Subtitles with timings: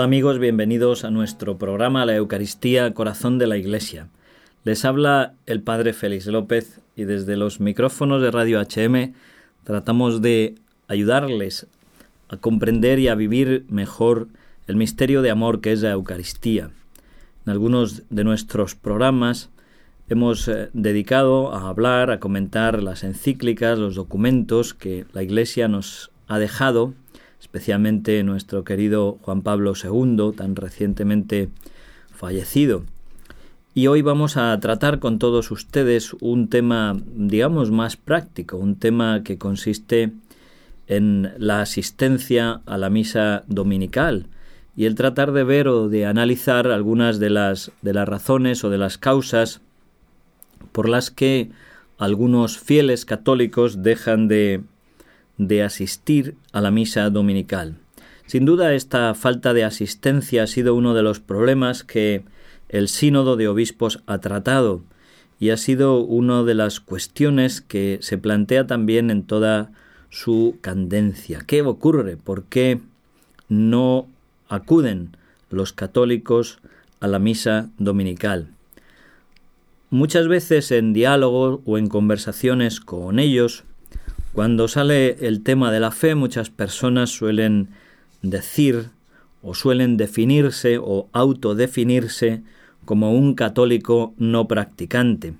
[0.00, 4.08] Hola amigos, bienvenidos a nuestro programa La Eucaristía Corazón de la Iglesia.
[4.64, 9.12] Les habla el Padre Félix López y desde los micrófonos de Radio HM
[9.62, 10.54] tratamos de
[10.88, 11.66] ayudarles
[12.30, 14.28] a comprender y a vivir mejor
[14.66, 16.70] el misterio de amor que es la Eucaristía.
[17.44, 19.50] En algunos de nuestros programas
[20.08, 26.10] hemos eh, dedicado a hablar, a comentar las encíclicas, los documentos que la Iglesia nos
[26.26, 26.94] ha dejado,
[27.40, 31.48] especialmente nuestro querido Juan Pablo II, tan recientemente
[32.14, 32.84] fallecido.
[33.72, 39.22] Y hoy vamos a tratar con todos ustedes un tema, digamos, más práctico, un tema
[39.22, 40.12] que consiste
[40.86, 44.26] en la asistencia a la misa dominical
[44.76, 48.70] y el tratar de ver o de analizar algunas de las, de las razones o
[48.70, 49.60] de las causas
[50.72, 51.50] por las que
[51.96, 54.62] algunos fieles católicos dejan de,
[55.46, 57.76] de asistir a la misa dominical.
[58.26, 62.24] Sin duda esta falta de asistencia ha sido uno de los problemas que
[62.68, 64.82] el sínodo de obispos ha tratado
[65.38, 69.72] y ha sido una de las cuestiones que se plantea también en toda
[70.10, 71.40] su candencia.
[71.46, 72.18] ¿Qué ocurre?
[72.18, 72.78] ¿Por qué
[73.48, 74.06] no
[74.48, 75.16] acuden
[75.48, 76.58] los católicos
[77.00, 78.48] a la misa dominical?
[79.88, 83.64] Muchas veces en diálogo o en conversaciones con ellos,
[84.32, 87.68] cuando sale el tema de la fe, muchas personas suelen
[88.22, 88.90] decir
[89.42, 92.42] o suelen definirse o autodefinirse
[92.84, 95.34] como un católico no practicante.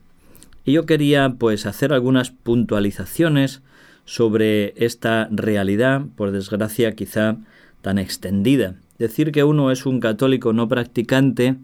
[0.65, 3.63] Y yo quería pues hacer algunas puntualizaciones
[4.05, 7.37] sobre esta realidad, por desgracia quizá
[7.83, 8.75] tan extendida.
[8.99, 11.57] Decir que uno es un católico no practicante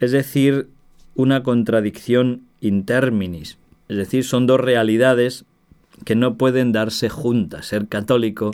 [0.00, 0.68] es decir
[1.14, 3.58] una contradicción interminis,
[3.88, 5.44] es decir, son dos realidades
[6.04, 8.50] que no pueden darse juntas, ser católico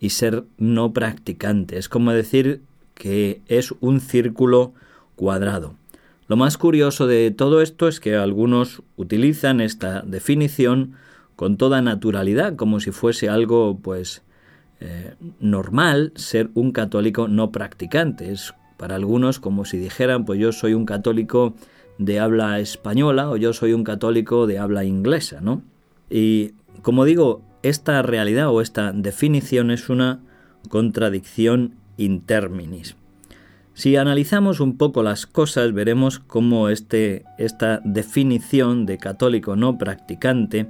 [0.00, 1.78] y ser no practicante.
[1.78, 2.60] Es como decir
[2.94, 4.72] que es un círculo
[5.16, 5.74] cuadrado.
[6.26, 10.94] Lo más curioso de todo esto es que algunos utilizan esta definición
[11.36, 14.22] con toda naturalidad, como si fuese algo pues
[14.80, 18.32] eh, normal ser un católico no practicante.
[18.32, 21.54] Es para algunos como si dijeran pues yo soy un católico
[21.98, 25.62] de habla española o yo soy un católico de habla inglesa, ¿no?
[26.10, 26.52] Y
[26.82, 30.20] como digo, esta realidad o esta definición es una
[30.68, 32.96] contradicción interminis.
[33.74, 40.68] Si analizamos un poco las cosas, veremos cómo este, esta definición de católico no practicante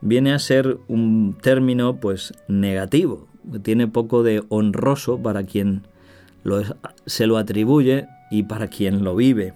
[0.00, 3.28] viene a ser un término pues negativo,
[3.62, 5.82] tiene poco de honroso para quien
[7.06, 9.54] se lo atribuye y para quien lo vive.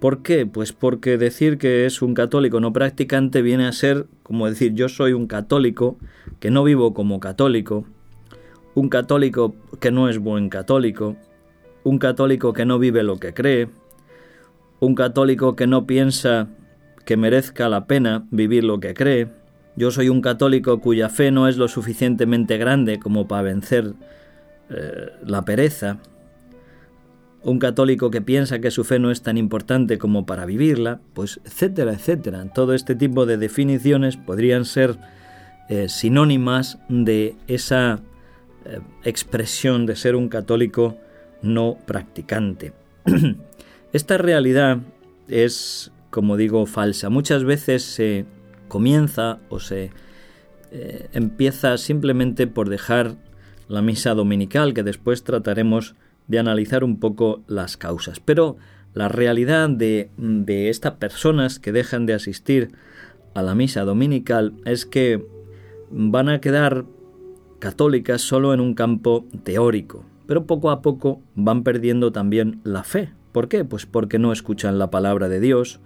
[0.00, 0.44] ¿Por qué?
[0.46, 4.88] Pues porque decir que es un católico no practicante viene a ser como decir yo
[4.88, 5.98] soy un católico
[6.40, 7.86] que no vivo como católico,
[8.74, 11.16] un católico que no es buen católico,
[11.84, 13.68] un católico que no vive lo que cree,
[14.80, 16.48] un católico que no piensa
[17.04, 19.28] que merezca la pena vivir lo que cree,
[19.76, 23.94] yo soy un católico cuya fe no es lo suficientemente grande como para vencer
[24.70, 25.98] eh, la pereza,
[27.44, 31.40] un católico que piensa que su fe no es tan importante como para vivirla, pues
[31.44, 32.44] etcétera, etcétera.
[32.52, 34.96] Todo este tipo de definiciones podrían ser
[35.68, 38.00] eh, sinónimas de esa
[38.64, 40.96] eh, expresión de ser un católico
[41.42, 42.72] no practicante.
[43.92, 44.78] Esta realidad
[45.28, 47.10] es, como digo, falsa.
[47.10, 48.24] Muchas veces se
[48.68, 49.90] comienza o se
[50.72, 53.16] eh, empieza simplemente por dejar
[53.68, 55.94] la misa dominical, que después trataremos
[56.26, 58.20] de analizar un poco las causas.
[58.20, 58.56] Pero
[58.94, 62.72] la realidad de, de estas personas que dejan de asistir
[63.34, 65.26] a la misa dominical es que
[65.90, 66.84] van a quedar
[67.58, 73.12] católicas solo en un campo teórico, pero poco a poco van perdiendo también la fe.
[73.32, 73.64] ¿Por qué?
[73.64, 75.80] Pues porque no escuchan la palabra de Dios,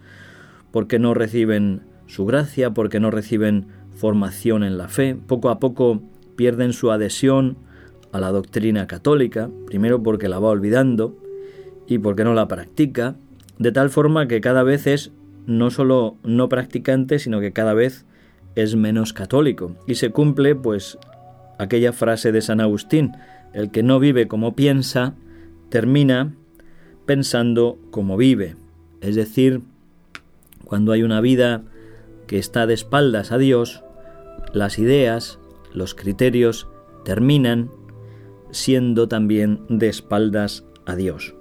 [0.70, 6.02] porque no reciben su gracia, porque no reciben formación en la fe, poco a poco
[6.36, 7.56] pierden su adhesión
[8.12, 11.16] a la doctrina católica, primero porque la va olvidando
[11.86, 13.16] y porque no la practica,
[13.58, 15.12] de tal forma que cada vez es
[15.46, 18.04] no solo no practicante, sino que cada vez
[18.54, 19.76] es menos católico.
[19.86, 20.98] Y se cumple pues
[21.58, 23.12] aquella frase de San Agustín,
[23.52, 25.14] el que no vive como piensa,
[25.70, 26.34] termina
[27.06, 28.56] pensando como vive.
[29.00, 29.62] Es decir,
[30.64, 31.62] cuando hay una vida
[32.26, 33.82] que está de espaldas a Dios,
[34.52, 35.38] las ideas,
[35.72, 36.68] los criterios
[37.04, 37.70] terminan
[38.50, 41.34] siendo también de espaldas a Dios.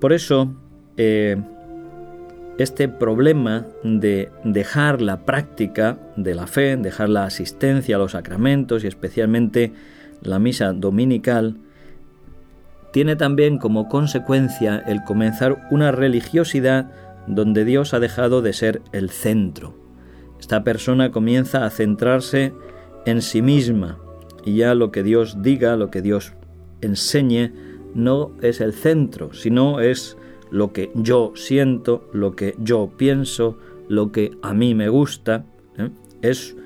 [0.00, 0.52] Por eso,
[0.96, 1.36] eh,
[2.58, 8.84] este problema de dejar la práctica de la fe, dejar la asistencia a los sacramentos
[8.84, 9.72] y especialmente
[10.20, 11.56] la misa dominical
[12.92, 16.90] tiene también como consecuencia el comenzar una religiosidad
[17.26, 19.74] donde Dios ha dejado de ser el centro.
[20.38, 22.52] Esta persona comienza a centrarse
[23.06, 23.98] en sí misma
[24.44, 26.32] y ya lo que Dios diga, lo que Dios
[26.80, 27.52] enseñe,
[27.94, 30.16] no es el centro, sino es
[30.50, 33.58] lo que yo siento, lo que yo pienso,
[33.88, 35.44] lo que a mí me gusta.
[35.78, 35.90] ¿eh?
[36.20, 36.56] Es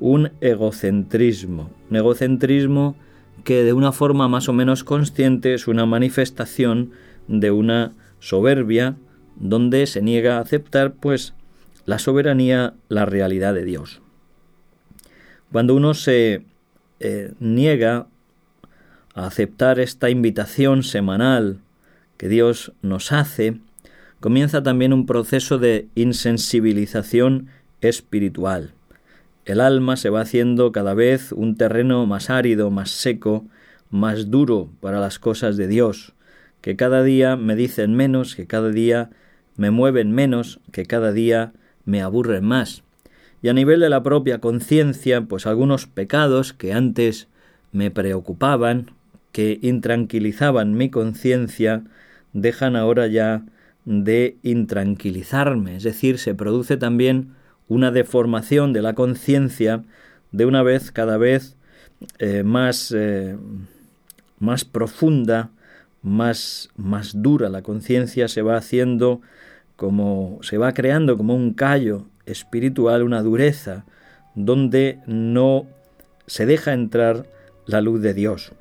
[0.00, 2.96] un egocentrismo, un egocentrismo
[3.44, 6.92] que de una forma más o menos consciente es una manifestación
[7.28, 8.96] de una soberbia
[9.36, 11.34] donde se niega a aceptar pues
[11.86, 14.00] la soberanía, la realidad de Dios.
[15.52, 16.42] Cuando uno se
[17.00, 18.06] eh, niega
[19.14, 21.60] a aceptar esta invitación semanal
[22.16, 23.58] que Dios nos hace,
[24.20, 27.48] comienza también un proceso de insensibilización
[27.80, 28.72] espiritual.
[29.44, 33.44] El alma se va haciendo cada vez un terreno más árido, más seco,
[33.90, 36.14] más duro para las cosas de Dios,
[36.62, 39.10] que cada día me dicen menos, que cada día
[39.56, 41.52] me mueven menos, que cada día
[41.84, 42.82] me aburren más.
[43.44, 47.28] Y a nivel de la propia conciencia, pues algunos pecados que antes
[47.72, 48.92] me preocupaban,
[49.32, 51.84] que intranquilizaban mi conciencia,
[52.32, 53.44] dejan ahora ya
[53.84, 57.34] de intranquilizarme, es decir, se produce también
[57.68, 59.84] una deformación de la conciencia
[60.32, 61.54] de una vez cada vez
[62.20, 63.36] eh, más, eh,
[64.38, 65.50] más profunda,
[66.00, 67.50] más, más dura.
[67.50, 69.20] La conciencia se va haciendo
[69.76, 73.84] como se va creando como un callo espiritual, una dureza,
[74.34, 75.66] donde no
[76.26, 77.26] se deja entrar
[77.66, 78.52] la luz de Dios.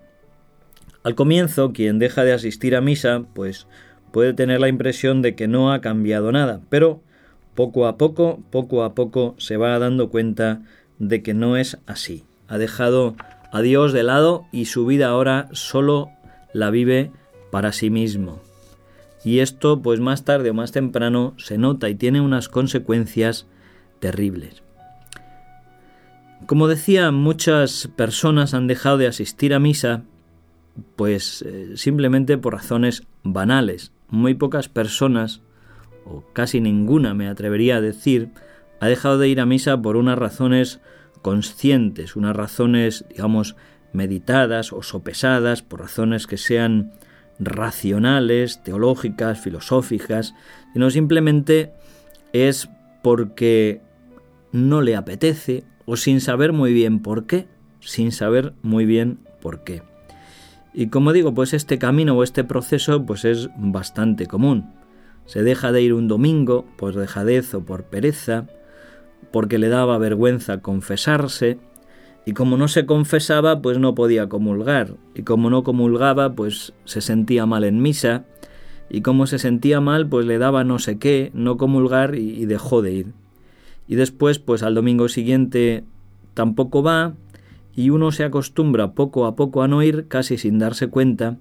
[1.03, 3.67] Al comienzo, quien deja de asistir a misa, pues
[4.11, 7.01] puede tener la impresión de que no ha cambiado nada, pero
[7.55, 10.61] poco a poco, poco a poco se va dando cuenta
[10.99, 12.23] de que no es así.
[12.47, 13.15] Ha dejado
[13.51, 16.09] a Dios de lado y su vida ahora solo
[16.53, 17.11] la vive
[17.51, 18.41] para sí mismo.
[19.23, 23.47] Y esto, pues más tarde o más temprano, se nota y tiene unas consecuencias
[24.03, 24.63] terribles.
[26.45, 30.03] Como decía, muchas personas han dejado de asistir a misa,
[30.97, 33.93] pues eh, simplemente por razones banales.
[34.09, 35.41] Muy pocas personas
[36.03, 38.31] o casi ninguna me atrevería a decir,
[38.81, 40.81] ha dejado de ir a misa por unas razones
[41.21, 43.55] conscientes, unas razones, digamos,
[43.93, 46.91] meditadas o sopesadas, por razones que sean
[47.39, 50.35] racionales, teológicas, filosóficas,
[50.73, 51.71] sino simplemente
[52.33, 52.67] es
[53.01, 53.81] porque
[54.53, 57.47] no le apetece o sin saber muy bien por qué,
[57.81, 59.83] sin saber muy bien por qué.
[60.73, 64.71] Y como digo, pues este camino o este proceso pues es bastante común.
[65.25, 68.47] Se deja de ir un domingo por dejadez o por pereza,
[69.31, 71.59] porque le daba vergüenza confesarse,
[72.25, 77.01] y como no se confesaba, pues no podía comulgar, y como no comulgaba, pues se
[77.01, 78.25] sentía mal en misa,
[78.89, 82.81] y como se sentía mal, pues le daba no sé qué, no comulgar y, dejó
[82.81, 83.13] de ir.
[83.87, 85.83] Y después, pues al domingo siguiente
[86.33, 87.15] tampoco va,
[87.75, 91.37] y uno se acostumbra poco a poco a no ir, casi sin darse cuenta,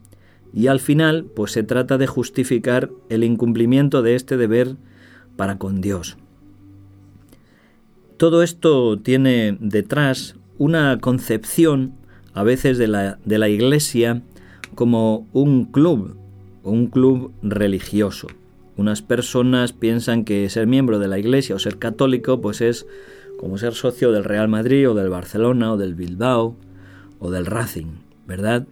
[0.54, 4.76] y al final pues se trata de justificar el incumplimiento de este deber
[5.36, 6.16] para con Dios.
[8.16, 11.94] Todo esto tiene detrás una concepción
[12.34, 14.22] a veces de la, de la Iglesia
[14.74, 16.16] como un club,
[16.62, 18.28] un club religioso.
[18.76, 22.86] Unas personas piensan que ser miembro de la Iglesia o ser católico pues es
[23.38, 26.56] como ser socio del Real Madrid o del Barcelona o del Bilbao
[27.18, 28.66] o del Racing, ¿verdad?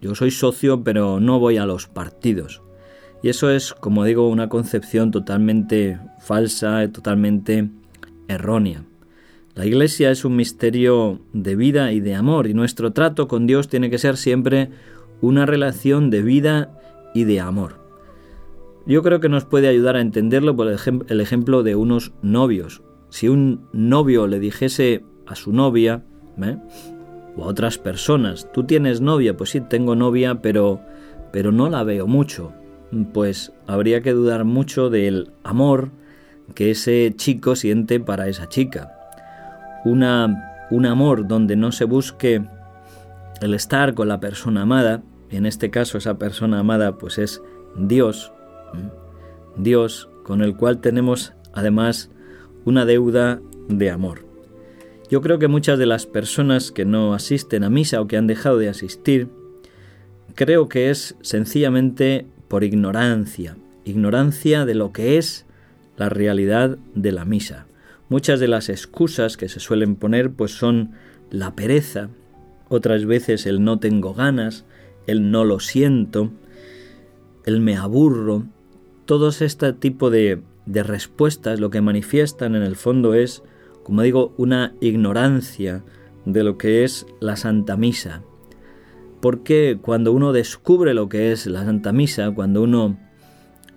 [0.00, 2.62] Yo soy socio, pero no voy a los partidos.
[3.22, 7.68] Y eso es, como digo, una concepción totalmente falsa, totalmente
[8.28, 8.84] errónea.
[9.54, 13.68] La Iglesia es un misterio de vida y de amor, y nuestro trato con Dios
[13.68, 14.70] tiene que ser siempre
[15.20, 16.70] una relación de vida
[17.12, 17.87] y de amor.
[18.88, 22.82] Yo creo que nos puede ayudar a entenderlo por el ejemplo de unos novios.
[23.10, 26.02] Si un novio le dijese a su novia,
[26.42, 26.56] ¿eh?
[27.36, 28.50] o a otras personas.
[28.52, 30.80] Tú tienes novia, pues sí, tengo novia, pero
[31.32, 32.52] pero no la veo mucho.
[33.12, 35.90] Pues habría que dudar mucho del amor
[36.54, 38.94] que ese chico siente para esa chica.
[39.84, 40.02] Un
[40.86, 42.42] amor donde no se busque
[43.40, 47.42] el estar con la persona amada, en este caso esa persona amada pues es
[47.76, 48.32] Dios,
[49.56, 52.10] Dios con el cual tenemos además
[52.64, 54.26] una deuda de amor.
[55.10, 58.26] Yo creo que muchas de las personas que no asisten a misa o que han
[58.26, 59.28] dejado de asistir,
[60.34, 65.46] creo que es sencillamente por ignorancia, ignorancia de lo que es
[65.96, 67.66] la realidad de la misa.
[68.08, 70.92] Muchas de las excusas que se suelen poner pues son
[71.30, 72.10] la pereza,
[72.68, 74.64] otras veces el no tengo ganas,
[75.06, 76.30] el no lo siento,
[77.44, 78.44] el me aburro,
[79.08, 83.42] todos este tipo de, de respuestas lo que manifiestan en el fondo es,
[83.82, 85.82] como digo, una ignorancia
[86.26, 88.22] de lo que es la Santa Misa.
[89.22, 92.98] Porque cuando uno descubre lo que es la Santa Misa, cuando uno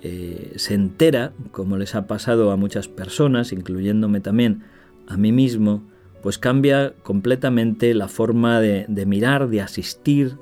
[0.04, 4.64] eh, se entera, como les ha pasado a muchas personas, incluyéndome también
[5.08, 5.82] a mí mismo,
[6.22, 10.36] pues cambia completamente la forma de, de mirar, de asistir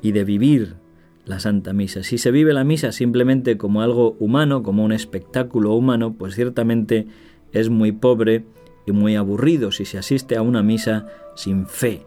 [0.00, 0.81] y de vivir
[1.24, 2.02] la Santa Misa.
[2.02, 7.06] Si se vive la misa simplemente como algo humano, como un espectáculo humano, pues ciertamente
[7.52, 8.44] es muy pobre
[8.86, 12.06] y muy aburrido si se asiste a una misa sin fe.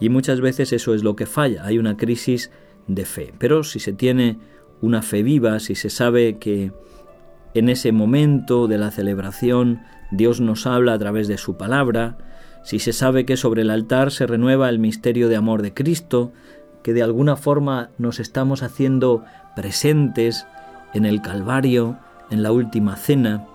[0.00, 2.50] Y muchas veces eso es lo que falla, hay una crisis
[2.86, 3.32] de fe.
[3.38, 4.38] Pero si se tiene
[4.80, 6.72] una fe viva, si se sabe que
[7.54, 12.18] en ese momento de la celebración Dios nos habla a través de su palabra,
[12.64, 16.32] si se sabe que sobre el altar se renueva el misterio de amor de Cristo,
[16.82, 19.24] que de alguna forma nos estamos haciendo
[19.54, 20.46] presentes
[20.94, 21.98] en el Calvario,
[22.30, 23.46] en la última cena,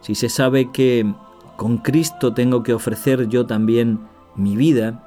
[0.00, 1.12] si se sabe que
[1.56, 4.00] con Cristo tengo que ofrecer yo también
[4.34, 5.06] mi vida,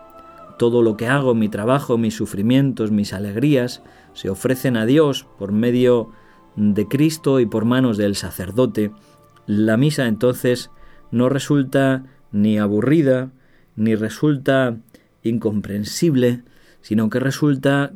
[0.60, 3.82] todo lo que hago, mi trabajo, mis sufrimientos, mis alegrías,
[4.14, 6.12] se ofrecen a Dios por medio
[6.56, 8.92] de Cristo y por manos del sacerdote,
[9.46, 10.70] la misa entonces
[11.12, 13.32] no resulta ni aburrida,
[13.76, 14.78] ni resulta
[15.24, 16.44] incomprensible,
[16.84, 17.92] sino que resulta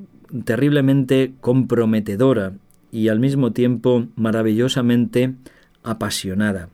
[0.46, 2.54] terriblemente comprometedora
[2.92, 5.36] y al mismo tiempo maravillosamente
[5.84, 6.70] apasionada.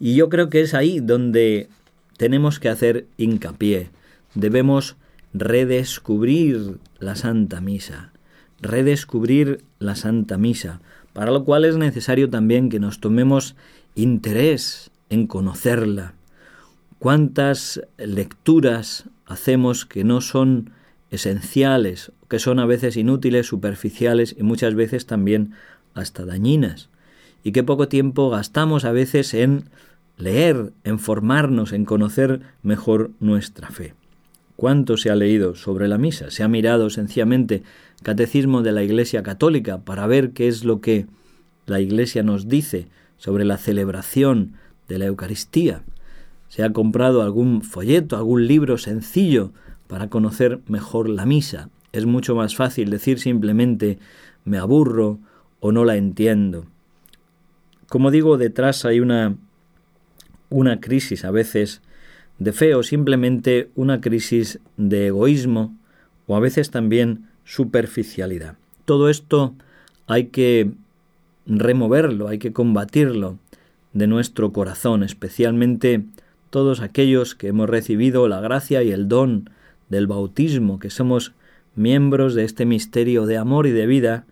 [0.00, 1.68] Y yo creo que es ahí donde
[2.16, 3.90] tenemos que hacer hincapié.
[4.34, 4.96] Debemos
[5.32, 8.12] redescubrir la Santa Misa,
[8.60, 10.80] redescubrir la Santa Misa,
[11.12, 13.54] para lo cual es necesario también que nos tomemos
[13.94, 16.14] interés en conocerla.
[16.98, 20.70] ¿Cuántas lecturas hacemos que no son
[21.10, 25.52] esenciales, que son a veces inútiles, superficiales y muchas veces también
[25.94, 26.90] hasta dañinas?
[27.42, 29.70] Y qué poco tiempo gastamos a veces en
[30.16, 33.94] leer, en formarnos, en conocer mejor nuestra fe.
[34.56, 36.30] ¿Cuánto se ha leído sobre la misa?
[36.30, 37.62] Se ha mirado sencillamente
[38.02, 41.06] Catecismo de la Iglesia Católica para ver qué es lo que
[41.66, 44.54] la Iglesia nos dice sobre la celebración
[44.88, 45.82] de la Eucaristía.
[46.48, 49.52] Se ha comprado algún folleto, algún libro sencillo
[49.86, 51.70] para conocer mejor la misa.
[51.92, 53.98] Es mucho más fácil decir simplemente
[54.44, 55.18] me aburro
[55.60, 56.66] o no la entiendo.
[57.88, 59.36] Como digo, detrás hay una,
[60.50, 61.82] una crisis a veces
[62.38, 65.76] de fe o simplemente una crisis de egoísmo
[66.26, 68.56] o a veces también superficialidad.
[68.84, 69.54] Todo esto
[70.06, 70.72] hay que
[71.46, 73.38] removerlo, hay que combatirlo
[73.92, 76.04] de nuestro corazón, especialmente
[76.50, 79.50] todos aquellos que hemos recibido la gracia y el don
[79.88, 81.32] del bautismo, que somos
[81.74, 84.24] miembros de este misterio de amor y de vida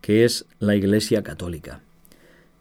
[0.00, 1.80] que es la Iglesia Católica.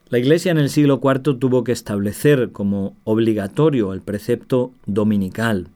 [0.09, 5.69] La Iglesia en el siglo IV tuvo que establecer como obligatorio el precepto dominical,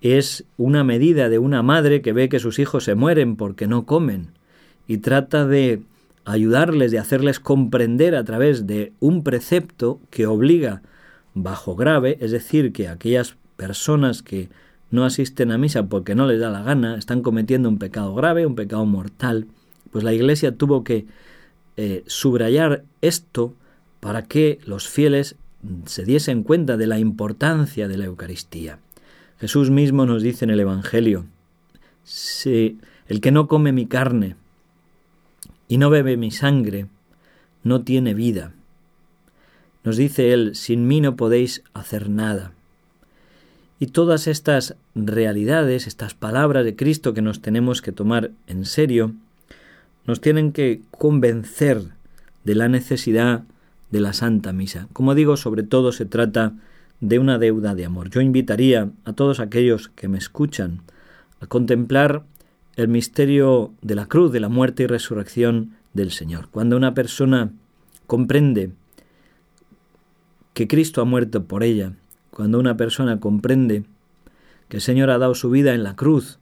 [0.00, 3.86] es una medida de una madre que ve que sus hijos se mueren porque no
[3.86, 4.28] comen
[4.86, 5.82] y trata de
[6.24, 10.82] ayudarles, de hacerles comprender a través de un precepto que obliga
[11.34, 14.48] bajo grave, es decir, que aquellas personas que
[14.90, 18.46] no asisten a misa porque no les da la gana, están cometiendo un pecado grave,
[18.46, 19.46] un pecado mortal,
[19.90, 21.06] pues la Iglesia tuvo que
[21.76, 23.54] eh, subrayar esto
[24.00, 25.36] para que los fieles
[25.86, 28.78] se diesen cuenta de la importancia de la Eucaristía.
[29.38, 31.26] Jesús mismo nos dice en el Evangelio,
[32.04, 32.78] si
[33.08, 34.36] el que no come mi carne
[35.68, 36.86] y no bebe mi sangre,
[37.62, 38.52] no tiene vida.
[39.84, 42.52] Nos dice él, sin mí no podéis hacer nada.
[43.78, 49.12] Y todas estas realidades, estas palabras de Cristo que nos tenemos que tomar en serio,
[50.06, 51.82] nos tienen que convencer
[52.44, 53.42] de la necesidad
[53.90, 54.88] de la Santa Misa.
[54.92, 56.54] Como digo, sobre todo se trata
[57.00, 58.08] de una deuda de amor.
[58.08, 60.80] Yo invitaría a todos aquellos que me escuchan
[61.40, 62.22] a contemplar
[62.76, 66.48] el misterio de la cruz, de la muerte y resurrección del Señor.
[66.50, 67.50] Cuando una persona
[68.06, 68.70] comprende
[70.54, 71.92] que Cristo ha muerto por ella,
[72.36, 73.84] cuando una persona comprende
[74.68, 76.38] que el Señor ha dado su vida en la cruz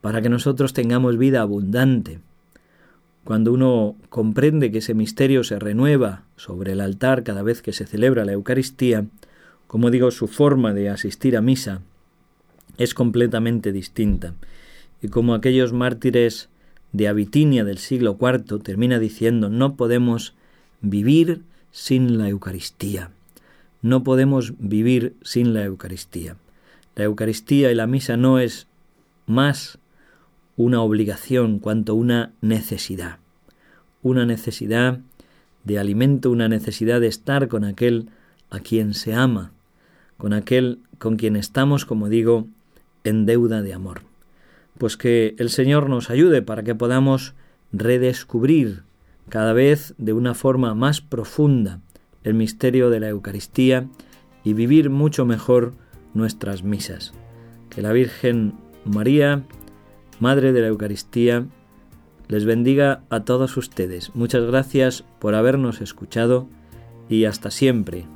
[0.00, 2.20] para que nosotros tengamos vida abundante,
[3.24, 7.86] cuando uno comprende que ese misterio se renueva sobre el altar cada vez que se
[7.86, 9.06] celebra la Eucaristía,
[9.66, 11.80] como digo, su forma de asistir a misa
[12.78, 14.34] es completamente distinta.
[15.02, 16.50] Y como aquellos mártires
[16.92, 20.34] de Abitinia del siglo IV termina diciendo, no podemos
[20.82, 21.42] vivir
[21.72, 23.10] sin la Eucaristía.
[23.82, 26.36] No podemos vivir sin la Eucaristía.
[26.94, 28.66] La Eucaristía y la misa no es
[29.26, 29.78] más
[30.56, 33.18] una obligación cuanto una necesidad.
[34.02, 35.00] una necesidad
[35.64, 38.08] de alimento, una necesidad de estar con aquel
[38.50, 39.50] a quien se ama,
[40.16, 42.46] con aquel con quien estamos, como digo,
[43.02, 44.02] en deuda de amor.
[44.78, 47.34] Pues que el Señor nos ayude para que podamos
[47.72, 48.84] redescubrir
[49.28, 51.80] cada vez de una forma más profunda
[52.26, 53.86] el misterio de la Eucaristía
[54.42, 55.74] y vivir mucho mejor
[56.12, 57.14] nuestras misas.
[57.70, 58.54] Que la Virgen
[58.84, 59.44] María,
[60.18, 61.46] Madre de la Eucaristía,
[62.26, 64.10] les bendiga a todos ustedes.
[64.16, 66.48] Muchas gracias por habernos escuchado
[67.08, 68.06] y hasta siempre.